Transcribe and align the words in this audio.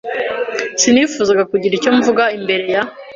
Sinifuzaga 0.81 1.43
kugira 1.51 1.73
icyo 1.75 1.91
mvuga 1.97 2.23
imbere 2.37 2.65
ya. 2.73 2.81